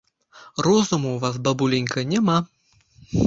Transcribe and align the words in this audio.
Розуму 0.67 1.09
ў 1.13 1.17
вас, 1.25 1.35
бабуленька, 1.47 2.05
няма. 2.13 2.37